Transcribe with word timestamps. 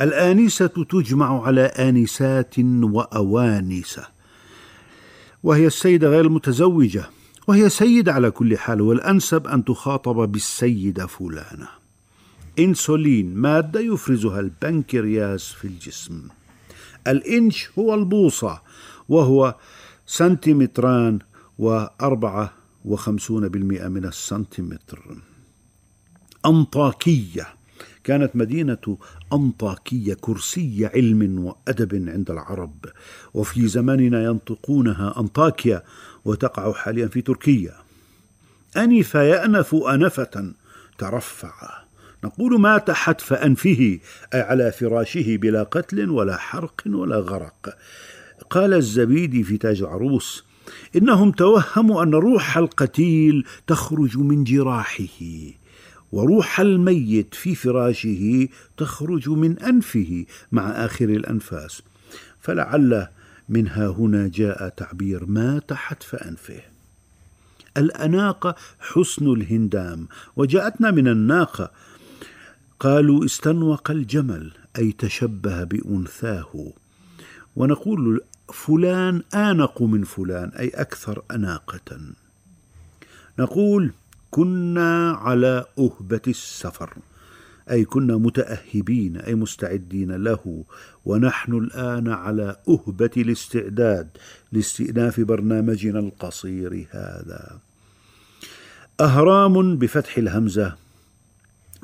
الآنسة 0.00 0.66
تجمع 0.66 1.46
على 1.46 1.62
آنسات 1.62 2.54
وأوانس 2.82 4.00
وهي 5.42 5.66
السيده 5.66 6.08
غير 6.08 6.24
المتزوجة 6.24 7.04
وهي 7.46 7.68
سيده 7.68 8.12
على 8.12 8.30
كل 8.30 8.58
حال 8.58 8.80
والأنسب 8.80 9.46
أن 9.46 9.64
تخاطب 9.64 10.32
بالسيدة 10.32 11.06
فلانة. 11.06 11.68
إنسولين 12.58 13.34
مادة 13.34 13.80
يفرزها 13.80 14.40
البنكرياس 14.40 15.52
في 15.52 15.64
الجسم. 15.64 16.28
الإنش 17.06 17.68
هو 17.78 17.94
البوصة 17.94 18.62
وهو 19.08 19.54
سنتيمتران 20.06 21.18
وأربعة 21.58 22.52
وخمسون 22.84 23.48
بالمئة 23.48 23.88
من 23.88 24.04
السنتيمتر. 24.04 25.16
أنطاكية. 26.46 27.46
كانت 28.04 28.36
مدينة 28.36 28.98
أنطاكية 29.32 30.14
كرسي 30.20 30.90
علم 30.94 31.44
وأدب 31.44 32.08
عند 32.08 32.30
العرب 32.30 32.86
وفي 33.34 33.68
زماننا 33.68 34.24
ينطقونها 34.24 35.20
أنطاكيا 35.20 35.82
وتقع 36.24 36.72
حاليا 36.72 37.06
في 37.06 37.20
تركيا. 37.20 37.74
أنف 38.76 39.14
يأنف 39.14 39.74
أنفة 39.74 40.52
ترفع. 40.98 41.86
نقول 42.24 42.60
مات 42.60 42.90
حتف 42.90 43.32
أنفه 43.32 43.98
أي 44.34 44.40
على 44.40 44.72
فراشه 44.72 45.36
بلا 45.36 45.62
قتل 45.62 46.10
ولا 46.10 46.36
حرق 46.36 46.82
ولا 46.86 47.16
غرق. 47.16 47.76
قال 48.50 48.74
الزبيدي 48.74 49.42
في 49.42 49.58
تاج 49.58 49.82
العروس 49.82 50.44
إنهم 50.96 51.30
توهموا 51.30 52.02
أن 52.02 52.14
روح 52.14 52.58
القتيل 52.58 53.44
تخرج 53.66 54.18
من 54.18 54.44
جراحه. 54.44 55.14
وروح 56.12 56.60
الميت 56.60 57.34
في 57.34 57.54
فراشه 57.54 58.48
تخرج 58.76 59.28
من 59.28 59.58
أنفه 59.58 60.24
مع 60.52 60.70
آخر 60.70 61.04
الأنفاس. 61.04 61.82
فلعل 62.40 63.08
منها 63.48 63.86
هنا 63.86 64.28
جاء 64.28 64.68
تعبير 64.68 65.26
مات 65.26 65.72
حتف 65.72 66.14
انفه 66.14 66.60
الاناقه 67.76 68.54
حسن 68.80 69.32
الهندام 69.32 70.08
وجاءتنا 70.36 70.90
من 70.90 71.08
الناقة. 71.08 71.70
قالوا 72.80 73.24
استنوق 73.24 73.90
الجمل 73.90 74.52
أي 74.78 74.92
تشبه 74.92 75.64
بأنثاه. 75.64 76.72
ونقول 77.56 78.20
فلان 78.52 79.22
آنق 79.34 79.82
من 79.82 80.04
فلان 80.04 80.48
أي 80.48 80.68
أكثر 80.68 81.22
أناقة. 81.30 82.00
نقول 83.38 83.92
كنا 84.36 85.10
على 85.10 85.64
أهبة 85.78 86.20
السفر. 86.28 86.94
أي 87.70 87.84
كنا 87.84 88.16
متأهبين 88.16 89.16
أي 89.16 89.34
مستعدين 89.34 90.12
له. 90.12 90.64
ونحن 91.04 91.52
الآن 91.52 92.08
على 92.08 92.56
أهبة 92.68 93.10
الاستعداد 93.16 94.08
لاستئناف 94.52 95.20
برنامجنا 95.20 95.98
القصير 95.98 96.86
هذا. 96.90 97.58
أهرام 99.00 99.76
بفتح 99.76 100.18
الهمزة 100.18 100.76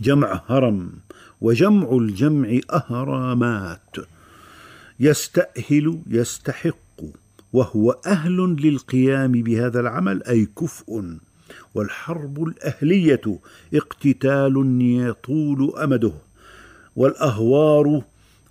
جمع 0.00 0.42
هرم 0.46 0.92
وجمع 1.40 1.92
الجمع 1.92 2.58
أهرامات. 2.70 3.96
يستأهل 5.00 6.02
يستحق 6.06 7.00
وهو 7.52 7.90
أهل 8.06 8.36
للقيام 8.60 9.32
بهذا 9.32 9.80
العمل 9.80 10.22
أي 10.22 10.46
كفء. 10.46 11.18
والحرب 11.74 12.42
الأهلية 12.42 13.38
اقتتال 13.74 14.78
يطول 14.80 15.72
أمده 15.82 16.12
والأهوار 16.96 18.02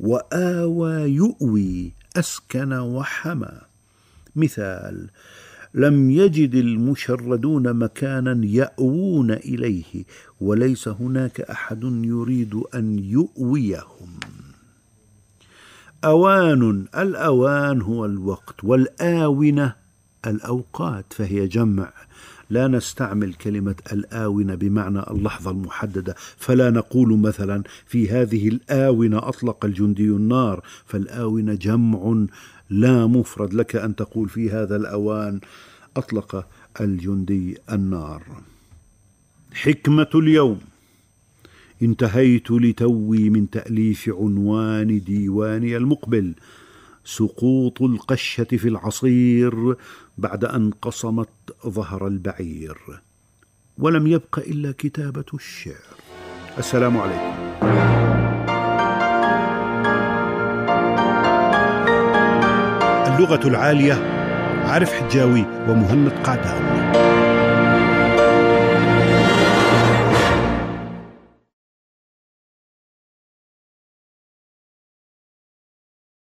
وآوى 0.00 0.92
يؤوي 0.92 1.92
أسكن 2.16 2.72
وحمى 2.72 3.60
مثال 4.36 5.10
لم 5.74 6.10
يجد 6.10 6.54
المشردون 6.54 7.72
مكانا 7.72 8.46
يأوون 8.46 9.30
إليه 9.30 10.04
وليس 10.40 10.88
هناك 10.88 11.40
أحد 11.40 11.84
يريد 11.84 12.54
أن 12.74 12.98
يؤويهم. 12.98 14.20
أوان 16.04 16.86
الأوان 16.96 17.82
هو 17.82 18.04
الوقت 18.04 18.64
والآونة 18.64 19.81
الأوقات 20.26 21.12
فهي 21.12 21.46
جمع. 21.46 21.92
لا 22.50 22.68
نستعمل 22.68 23.34
كلمة 23.34 23.74
الآونة 23.92 24.54
بمعنى 24.54 25.00
اللحظة 25.10 25.50
المحددة. 25.50 26.14
فلا 26.36 26.70
نقول 26.70 27.18
مثلا 27.18 27.62
في 27.86 28.10
هذه 28.10 28.48
الآونة 28.48 29.18
أطلق 29.18 29.64
الجندي 29.64 30.08
النار. 30.08 30.62
فالآونة 30.86 31.54
جمع 31.54 32.26
لا 32.70 33.06
مفرد 33.06 33.54
لك 33.54 33.76
أن 33.76 33.96
تقول 33.96 34.28
في 34.28 34.50
هذا 34.50 34.76
الأوان 34.76 35.40
أطلق 35.96 36.46
الجندي 36.80 37.58
النار. 37.72 38.22
حكمة 39.54 40.10
اليوم. 40.14 40.60
انتهيت 41.82 42.50
لتوي 42.50 43.30
من 43.30 43.50
تأليف 43.50 44.08
عنوان 44.08 45.00
ديواني 45.04 45.76
المقبل. 45.76 46.34
سقوط 47.04 47.82
القشة 47.82 48.44
في 48.44 48.68
العصير 48.68 49.76
بعد 50.18 50.44
أن 50.44 50.70
قصمت 50.70 51.28
ظهر 51.66 52.06
البعير 52.06 52.76
ولم 53.78 54.06
يبق 54.06 54.38
إلا 54.38 54.72
كتابة 54.78 55.24
الشعر. 55.34 55.96
السلام 56.58 56.98
عليكم. 56.98 57.32
اللغة 63.14 63.48
العالية 63.48 63.94
عارف 64.64 64.92
حجاوي 64.92 65.40
ومهند 65.68 66.12
قعدان 66.12 67.31